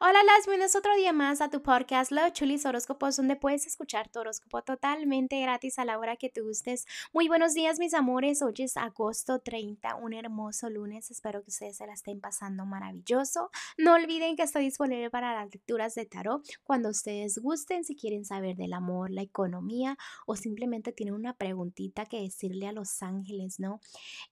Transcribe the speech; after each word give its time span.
Hola, 0.00 0.22
las 0.22 0.46
bienvenidos 0.46 0.76
otro 0.76 0.94
día 0.94 1.12
más 1.12 1.40
a 1.40 1.50
tu 1.50 1.60
podcast 1.60 2.12
Love 2.12 2.32
Chulis 2.32 2.64
Horóscopos, 2.64 3.16
donde 3.16 3.34
puedes 3.34 3.66
escuchar 3.66 4.08
tu 4.08 4.20
horóscopo 4.20 4.62
totalmente 4.62 5.40
gratis 5.40 5.76
a 5.80 5.84
la 5.84 5.98
hora 5.98 6.14
que 6.14 6.28
te 6.28 6.40
gustes. 6.40 6.86
Muy 7.12 7.26
buenos 7.26 7.52
días, 7.52 7.80
mis 7.80 7.94
amores. 7.94 8.40
Hoy 8.40 8.54
es 8.58 8.76
agosto 8.76 9.40
30, 9.40 9.96
un 9.96 10.12
hermoso 10.12 10.70
lunes. 10.70 11.10
Espero 11.10 11.42
que 11.42 11.50
ustedes 11.50 11.78
se 11.78 11.86
la 11.88 11.94
estén 11.94 12.20
pasando 12.20 12.64
maravilloso. 12.64 13.50
No 13.76 13.94
olviden 13.94 14.36
que 14.36 14.44
estoy 14.44 14.66
disponible 14.66 15.10
para 15.10 15.34
las 15.34 15.52
lecturas 15.52 15.96
de 15.96 16.06
tarot 16.06 16.46
cuando 16.62 16.90
ustedes 16.90 17.36
gusten, 17.38 17.82
si 17.82 17.96
quieren 17.96 18.24
saber 18.24 18.54
del 18.54 18.74
amor, 18.74 19.10
la 19.10 19.22
economía 19.22 19.98
o 20.26 20.36
simplemente 20.36 20.92
tienen 20.92 21.16
una 21.16 21.34
preguntita 21.34 22.06
que 22.06 22.20
decirle 22.20 22.68
a 22.68 22.72
los 22.72 23.02
ángeles, 23.02 23.58
¿no? 23.58 23.80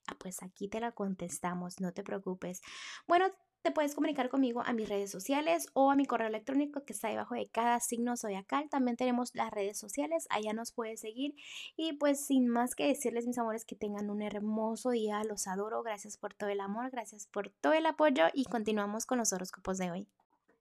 Ah, 0.06 0.14
pues 0.16 0.44
aquí 0.44 0.68
te 0.68 0.78
la 0.78 0.92
contestamos, 0.92 1.80
no 1.80 1.92
te 1.92 2.04
preocupes. 2.04 2.62
Bueno, 3.08 3.32
te 3.66 3.72
puedes 3.72 3.96
comunicar 3.96 4.28
conmigo 4.28 4.62
a 4.64 4.72
mis 4.72 4.88
redes 4.88 5.10
sociales 5.10 5.66
o 5.72 5.90
a 5.90 5.96
mi 5.96 6.06
correo 6.06 6.28
electrónico 6.28 6.84
que 6.84 6.92
está 6.92 7.08
debajo 7.08 7.34
de 7.34 7.48
cada 7.48 7.80
signo 7.80 8.16
zodiacal. 8.16 8.68
También 8.70 8.96
tenemos 8.96 9.34
las 9.34 9.50
redes 9.50 9.76
sociales, 9.76 10.28
allá 10.30 10.52
nos 10.52 10.70
puedes 10.70 11.00
seguir. 11.00 11.34
Y 11.76 11.94
pues 11.94 12.24
sin 12.24 12.46
más 12.46 12.76
que 12.76 12.86
decirles, 12.86 13.26
mis 13.26 13.38
amores, 13.38 13.64
que 13.64 13.74
tengan 13.74 14.08
un 14.08 14.22
hermoso 14.22 14.90
día. 14.90 15.24
Los 15.24 15.48
adoro. 15.48 15.82
Gracias 15.82 16.16
por 16.16 16.32
todo 16.32 16.48
el 16.48 16.60
amor, 16.60 16.92
gracias 16.92 17.26
por 17.26 17.50
todo 17.60 17.72
el 17.72 17.86
apoyo 17.86 18.26
y 18.32 18.44
continuamos 18.44 19.04
con 19.04 19.18
los 19.18 19.32
horóscopos 19.32 19.78
de 19.78 19.90
hoy. 19.90 20.06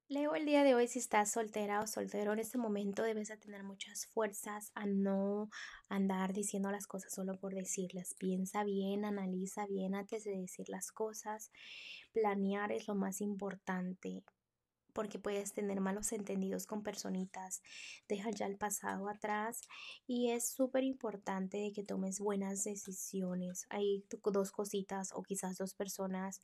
Leo 0.07 0.35
el 0.35 0.45
día 0.45 0.63
de 0.63 0.75
hoy 0.75 0.87
si 0.87 0.99
estás 0.99 1.31
soltera 1.31 1.81
o 1.81 1.87
soltero 1.87 2.33
en 2.33 2.37
este 2.37 2.59
momento 2.59 3.01
debes 3.01 3.29
de 3.29 3.37
tener 3.37 3.63
muchas 3.63 4.05
fuerzas 4.05 4.71
a 4.75 4.85
no 4.85 5.49
andar 5.89 6.31
diciendo 6.31 6.69
las 6.69 6.85
cosas 6.85 7.11
solo 7.11 7.39
por 7.39 7.55
decirlas. 7.55 8.13
Piensa 8.13 8.63
bien, 8.63 9.03
analiza 9.03 9.65
bien 9.65 9.95
antes 9.95 10.23
de 10.23 10.37
decir 10.37 10.69
las 10.69 10.91
cosas. 10.91 11.51
Planear 12.13 12.71
es 12.71 12.87
lo 12.87 12.93
más 12.93 13.19
importante 13.19 14.21
porque 14.93 15.19
puedes 15.19 15.53
tener 15.53 15.81
malos 15.81 16.13
entendidos 16.13 16.67
con 16.67 16.81
personitas, 16.81 17.61
deja 18.07 18.29
ya 18.31 18.45
el 18.45 18.57
pasado 18.57 19.09
atrás 19.09 19.59
y 20.07 20.31
es 20.31 20.47
súper 20.47 20.83
importante 20.85 21.73
que 21.75 21.83
tomes 21.83 22.19
buenas 22.19 22.63
decisiones. 22.63 23.65
Hay 23.69 24.05
dos 24.31 24.51
cositas 24.51 25.11
o 25.13 25.21
quizás 25.21 25.57
dos 25.57 25.73
personas 25.73 26.39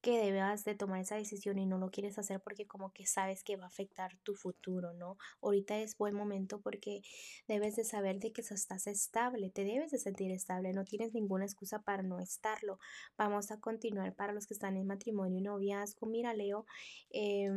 que 0.00 0.18
debas 0.18 0.64
de 0.64 0.74
tomar 0.74 1.00
esa 1.00 1.16
decisión 1.16 1.58
y 1.58 1.66
no 1.66 1.78
lo 1.78 1.90
quieres 1.90 2.18
hacer 2.18 2.40
porque 2.40 2.66
como 2.66 2.92
que 2.92 3.06
sabes 3.06 3.44
que 3.44 3.56
va 3.56 3.64
a 3.64 3.68
afectar 3.68 4.16
tu 4.22 4.34
futuro, 4.34 4.92
¿no? 4.94 5.18
Ahorita 5.42 5.78
es 5.78 5.96
buen 5.96 6.14
momento 6.14 6.60
porque 6.60 7.02
debes 7.48 7.76
de 7.76 7.84
saber 7.84 8.18
de 8.20 8.32
que 8.32 8.40
estás 8.40 8.86
estable, 8.86 9.50
te 9.50 9.64
debes 9.64 9.90
de 9.90 9.98
sentir 9.98 10.30
estable, 10.30 10.72
no 10.72 10.84
tienes 10.84 11.12
ninguna 11.14 11.44
excusa 11.44 11.82
para 11.82 12.02
no 12.02 12.20
estarlo. 12.20 12.78
Vamos 13.16 13.50
a 13.50 13.60
continuar 13.60 14.14
para 14.14 14.32
los 14.32 14.46
que 14.46 14.54
están 14.54 14.76
en 14.76 14.86
matrimonio 14.86 15.38
y 15.38 15.42
noviazgo. 15.42 16.06
Mira, 16.06 16.34
Leo, 16.34 16.66
eh, 17.10 17.50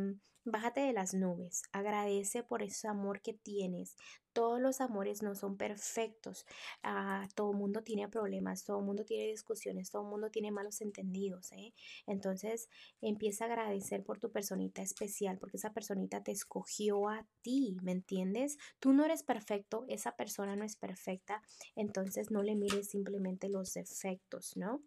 Bájate 0.46 0.80
de 0.82 0.92
las 0.92 1.14
nubes, 1.14 1.62
agradece 1.72 2.42
por 2.42 2.62
ese 2.62 2.86
amor 2.86 3.22
que 3.22 3.32
tienes. 3.32 3.96
Todos 4.34 4.60
los 4.60 4.82
amores 4.82 5.22
no 5.22 5.34
son 5.34 5.56
perfectos. 5.56 6.44
Ah, 6.82 7.26
todo 7.34 7.54
mundo 7.54 7.82
tiene 7.82 8.08
problemas, 8.08 8.64
todo 8.64 8.82
mundo 8.82 9.06
tiene 9.06 9.28
discusiones, 9.28 9.90
todo 9.90 10.04
mundo 10.04 10.30
tiene 10.30 10.50
malos 10.50 10.82
entendidos. 10.82 11.52
¿eh? 11.52 11.72
Entonces 12.06 12.68
empieza 13.00 13.44
a 13.44 13.48
agradecer 13.48 14.04
por 14.04 14.18
tu 14.18 14.30
personita 14.30 14.82
especial, 14.82 15.38
porque 15.38 15.56
esa 15.56 15.72
personita 15.72 16.22
te 16.22 16.32
escogió 16.32 17.08
a 17.08 17.26
ti, 17.40 17.78
¿me 17.82 17.92
entiendes? 17.92 18.58
Tú 18.80 18.92
no 18.92 19.06
eres 19.06 19.22
perfecto, 19.22 19.86
esa 19.88 20.16
persona 20.16 20.56
no 20.56 20.64
es 20.64 20.76
perfecta, 20.76 21.40
entonces 21.74 22.30
no 22.30 22.42
le 22.42 22.54
mires 22.56 22.90
simplemente 22.90 23.48
los 23.48 23.72
defectos, 23.72 24.56
¿no? 24.56 24.82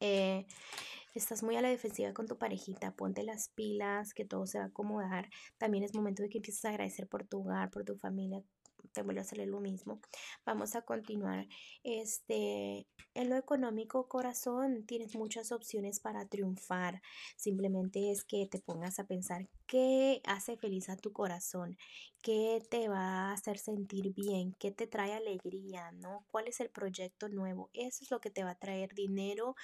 Eh, 0.00 0.46
estás 1.18 1.42
muy 1.42 1.56
a 1.56 1.62
la 1.62 1.68
defensiva 1.68 2.12
con 2.12 2.26
tu 2.26 2.38
parejita, 2.38 2.94
ponte 2.94 3.22
las 3.22 3.48
pilas, 3.50 4.14
que 4.14 4.24
todo 4.24 4.46
se 4.46 4.58
va 4.58 4.64
a 4.64 4.68
acomodar. 4.68 5.28
También 5.58 5.84
es 5.84 5.94
momento 5.94 6.22
de 6.22 6.28
que 6.28 6.38
empieces 6.38 6.64
a 6.64 6.70
agradecer 6.70 7.08
por 7.08 7.26
tu 7.26 7.40
hogar, 7.40 7.70
por 7.70 7.84
tu 7.84 7.96
familia, 7.96 8.42
te 8.92 9.02
vuelvo 9.02 9.20
a 9.20 9.22
hacerle 9.22 9.46
lo 9.46 9.60
mismo. 9.60 10.00
Vamos 10.44 10.74
a 10.74 10.82
continuar. 10.82 11.46
Este, 11.82 12.86
en 13.14 13.30
lo 13.30 13.36
económico, 13.36 14.08
corazón, 14.08 14.84
tienes 14.86 15.14
muchas 15.14 15.52
opciones 15.52 16.00
para 16.00 16.26
triunfar. 16.26 17.02
Simplemente 17.36 18.10
es 18.10 18.24
que 18.24 18.46
te 18.46 18.58
pongas 18.60 18.98
a 18.98 19.06
pensar 19.06 19.48
qué 19.66 20.20
hace 20.24 20.56
feliz 20.56 20.88
a 20.88 20.96
tu 20.96 21.12
corazón, 21.12 21.76
qué 22.20 22.62
te 22.70 22.88
va 22.88 23.30
a 23.30 23.32
hacer 23.32 23.58
sentir 23.58 24.12
bien, 24.14 24.54
qué 24.58 24.70
te 24.70 24.86
trae 24.86 25.14
alegría, 25.14 25.92
¿no? 25.92 26.24
¿Cuál 26.30 26.48
es 26.48 26.60
el 26.60 26.70
proyecto 26.70 27.28
nuevo? 27.28 27.70
Eso 27.72 28.04
es 28.04 28.10
lo 28.10 28.20
que 28.20 28.30
te 28.30 28.44
va 28.44 28.50
a 28.50 28.58
traer 28.58 28.94
dinero 28.94 29.54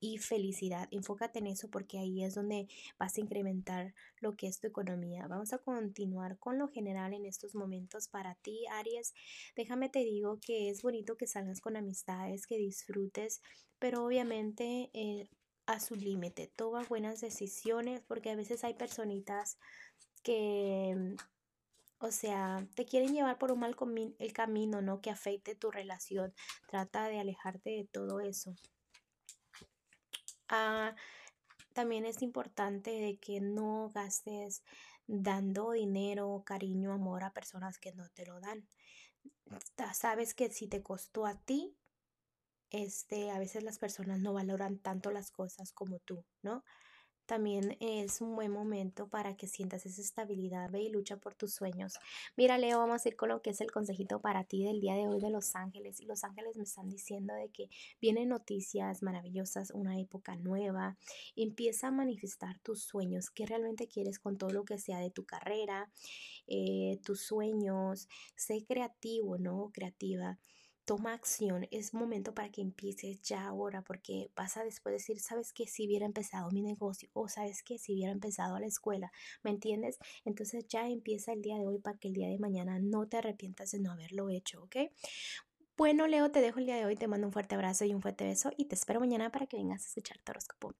y 0.00 0.18
felicidad. 0.18 0.88
Enfócate 0.90 1.38
en 1.38 1.46
eso 1.46 1.68
porque 1.68 1.98
ahí 1.98 2.24
es 2.24 2.34
donde 2.34 2.68
vas 2.98 3.16
a 3.16 3.20
incrementar 3.20 3.94
lo 4.20 4.34
que 4.36 4.48
es 4.48 4.58
tu 4.58 4.66
economía. 4.66 5.26
Vamos 5.28 5.52
a 5.52 5.58
continuar 5.58 6.38
con 6.38 6.58
lo 6.58 6.68
general 6.68 7.12
en 7.12 7.26
estos 7.26 7.54
momentos 7.54 8.08
para 8.08 8.34
ti, 8.36 8.64
Aries. 8.70 9.12
Déjame 9.56 9.88
te 9.90 10.00
digo 10.00 10.38
que 10.40 10.70
es 10.70 10.82
bonito 10.82 11.16
que 11.16 11.26
salgas 11.26 11.60
con 11.60 11.76
amistades, 11.76 12.46
que 12.46 12.56
disfrutes, 12.56 13.42
pero 13.78 14.04
obviamente 14.04 14.90
eh, 14.94 15.28
a 15.66 15.78
su 15.80 15.94
límite. 15.94 16.50
Toma 16.56 16.84
buenas 16.88 17.20
decisiones 17.20 18.00
porque 18.00 18.30
a 18.30 18.36
veces 18.36 18.64
hay 18.64 18.74
personitas 18.74 19.58
que 20.22 21.16
o 22.02 22.10
sea, 22.10 22.66
te 22.74 22.86
quieren 22.86 23.12
llevar 23.12 23.36
por 23.36 23.52
un 23.52 23.60
mal 23.60 23.76
el 24.18 24.32
camino, 24.32 24.80
¿no? 24.80 25.02
Que 25.02 25.10
afecte 25.10 25.54
tu 25.54 25.70
relación. 25.70 26.32
Trata 26.66 27.08
de 27.08 27.20
alejarte 27.20 27.70
de 27.70 27.88
todo 27.92 28.20
eso. 28.20 28.54
Ah, 30.50 30.96
también 31.74 32.04
es 32.04 32.22
importante 32.22 32.90
de 32.90 33.18
que 33.18 33.40
no 33.40 33.90
gastes 33.94 34.64
dando 35.06 35.70
dinero, 35.72 36.42
cariño, 36.44 36.92
amor 36.92 37.22
a 37.22 37.32
personas 37.32 37.78
que 37.78 37.92
no 37.92 38.08
te 38.10 38.26
lo 38.26 38.40
dan. 38.40 38.66
Sabes 39.94 40.34
que 40.34 40.50
si 40.50 40.66
te 40.66 40.82
costó 40.82 41.26
a 41.26 41.34
ti, 41.34 41.76
este, 42.70 43.30
a 43.30 43.38
veces 43.38 43.62
las 43.62 43.78
personas 43.78 44.20
no 44.20 44.32
valoran 44.32 44.78
tanto 44.78 45.10
las 45.10 45.30
cosas 45.30 45.72
como 45.72 46.00
tú, 46.00 46.24
¿no? 46.42 46.64
También 47.30 47.76
es 47.78 48.20
un 48.20 48.34
buen 48.34 48.50
momento 48.50 49.06
para 49.06 49.36
que 49.36 49.46
sientas 49.46 49.86
esa 49.86 50.00
estabilidad, 50.00 50.68
ve 50.68 50.82
y 50.82 50.88
lucha 50.88 51.16
por 51.16 51.36
tus 51.36 51.54
sueños. 51.54 51.94
Mira, 52.36 52.58
Leo, 52.58 52.80
vamos 52.80 53.06
a 53.06 53.08
ir 53.08 53.14
con 53.14 53.28
lo 53.28 53.40
que 53.40 53.50
es 53.50 53.60
el 53.60 53.70
consejito 53.70 54.20
para 54.20 54.42
ti 54.42 54.64
del 54.64 54.80
día 54.80 54.94
de 54.94 55.06
hoy 55.06 55.20
de 55.20 55.30
Los 55.30 55.54
Ángeles. 55.54 56.00
Y 56.00 56.06
Los 56.06 56.24
Ángeles 56.24 56.56
me 56.56 56.64
están 56.64 56.88
diciendo 56.88 57.32
de 57.34 57.48
que 57.48 57.70
vienen 58.00 58.30
noticias 58.30 59.04
maravillosas, 59.04 59.70
una 59.70 59.96
época 60.00 60.34
nueva. 60.34 60.98
Empieza 61.36 61.86
a 61.86 61.92
manifestar 61.92 62.58
tus 62.64 62.82
sueños, 62.82 63.30
qué 63.30 63.46
realmente 63.46 63.86
quieres 63.86 64.18
con 64.18 64.36
todo 64.36 64.50
lo 64.50 64.64
que 64.64 64.78
sea 64.78 64.98
de 64.98 65.12
tu 65.12 65.24
carrera, 65.24 65.88
eh, 66.48 66.98
tus 67.04 67.20
sueños. 67.20 68.08
Sé 68.34 68.64
creativo, 68.64 69.38
¿no? 69.38 69.70
Creativa 69.72 70.36
toma 70.90 71.12
acción, 71.12 71.68
es 71.70 71.94
momento 71.94 72.34
para 72.34 72.50
que 72.50 72.60
empieces 72.60 73.22
ya 73.22 73.46
ahora, 73.46 73.80
porque 73.80 74.32
vas 74.34 74.56
a 74.56 74.64
después 74.64 74.92
decir, 74.92 75.20
sabes 75.20 75.52
que 75.52 75.68
si 75.68 75.86
hubiera 75.86 76.04
empezado 76.04 76.50
mi 76.50 76.62
negocio 76.62 77.08
o 77.12 77.28
sabes 77.28 77.62
que 77.62 77.78
si 77.78 77.92
hubiera 77.92 78.10
empezado 78.10 78.58
la 78.58 78.66
escuela, 78.66 79.12
¿me 79.44 79.52
entiendes? 79.52 80.00
Entonces 80.24 80.66
ya 80.66 80.88
empieza 80.88 81.32
el 81.32 81.42
día 81.42 81.58
de 81.58 81.64
hoy 81.68 81.78
para 81.78 81.96
que 81.96 82.08
el 82.08 82.14
día 82.14 82.26
de 82.26 82.40
mañana 82.40 82.80
no 82.80 83.06
te 83.06 83.18
arrepientas 83.18 83.70
de 83.70 83.78
no 83.78 83.92
haberlo 83.92 84.30
hecho, 84.30 84.64
¿ok? 84.64 84.90
Bueno, 85.76 86.08
Leo, 86.08 86.32
te 86.32 86.40
dejo 86.40 86.58
el 86.58 86.66
día 86.66 86.74
de 86.74 86.86
hoy, 86.86 86.96
te 86.96 87.06
mando 87.06 87.28
un 87.28 87.32
fuerte 87.32 87.54
abrazo 87.54 87.84
y 87.84 87.94
un 87.94 88.02
fuerte 88.02 88.24
beso 88.24 88.50
y 88.56 88.64
te 88.64 88.74
espero 88.74 88.98
mañana 88.98 89.30
para 89.30 89.46
que 89.46 89.58
vengas 89.58 89.84
a 89.84 89.86
escuchar 89.86 90.18
tu 90.24 90.32
horóscopo. 90.32 90.74